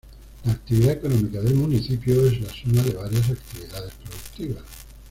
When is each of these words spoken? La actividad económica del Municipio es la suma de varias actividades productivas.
La 0.45 0.53
actividad 0.53 0.93
económica 0.93 1.39
del 1.41 1.53
Municipio 1.53 2.25
es 2.25 2.41
la 2.41 2.49
suma 2.49 2.81
de 2.81 2.95
varias 2.95 3.29
actividades 3.29 3.93
productivas. 4.03 4.63